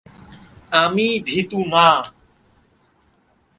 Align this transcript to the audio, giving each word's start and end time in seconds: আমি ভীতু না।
আমি 0.73 1.07
ভীতু 1.25 1.59
না। 1.73 1.87